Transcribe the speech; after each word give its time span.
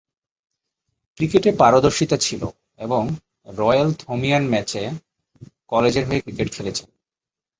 ক্রিকেটে 1.17 1.51
পারদর্শিতা 1.57 2.17
ছিলো 2.17 2.47
এবং 2.79 3.01
রয়েল-থোমিয়ান 3.47 4.43
ম্যাচে 4.49 4.81
কলেজের 5.67 6.05
হয়ে 6.07 6.21
ক্রিকেট 6.21 6.47
খেলেছেন। 6.53 6.87